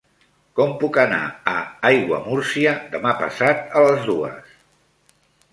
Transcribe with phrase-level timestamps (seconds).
[0.59, 1.19] Com puc anar
[1.51, 1.53] a
[1.89, 4.57] Aiguamúrcia demà passat a les dues?